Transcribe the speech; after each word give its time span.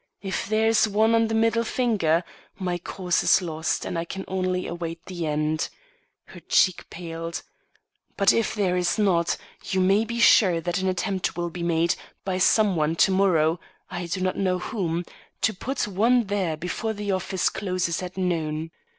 If 0.23 0.47
there 0.49 0.67
is 0.67 0.87
one 0.87 1.13
on 1.13 1.27
the 1.27 1.35
middle 1.35 1.63
finger, 1.63 2.23
my 2.57 2.79
cause 2.79 3.21
is 3.21 3.39
lost, 3.39 3.85
and 3.85 3.99
I 3.99 4.03
can 4.03 4.25
only 4.27 4.65
await 4.65 5.05
the 5.05 5.27
end." 5.27 5.69
Her 6.25 6.39
cheek 6.39 6.89
paled. 6.89 7.43
"But 8.17 8.33
if 8.33 8.55
there 8.55 8.75
is 8.75 8.97
not, 8.97 9.37
you 9.63 9.79
may 9.79 10.03
be 10.03 10.19
sure 10.19 10.59
that 10.59 10.79
an 10.79 10.87
attempt 10.89 11.37
will 11.37 11.51
be 11.51 11.61
made 11.61 11.93
by 12.25 12.39
some 12.39 12.75
one 12.75 12.95
to 12.95 13.11
morrow 13.11 13.59
I 13.91 14.07
do 14.07 14.21
not 14.21 14.37
know 14.37 14.57
whom 14.57 15.05
to 15.41 15.53
put 15.53 15.87
one 15.87 16.23
there 16.23 16.57
before 16.57 16.93
the 16.93 17.11
office 17.11 17.47
closes 17.49 18.01
at 18.01 18.17
noon. 18.17 18.71